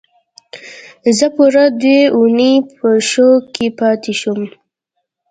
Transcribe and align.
زه 1.17 1.27
پوره 1.35 1.63
دوه 1.81 1.99
اونۍ 2.15 2.53
په 2.77 2.87
شوک 3.09 3.41
کې 3.55 3.67
پاتې 3.79 4.13
شوم 4.19 4.41